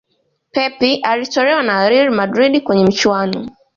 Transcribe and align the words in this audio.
Pep 0.51 0.79
alitolewa 1.03 1.63
na 1.63 1.89
Real 1.89 2.11
Madrid 2.11 2.63
kwenye 2.63 2.85
michuano 2.85 3.49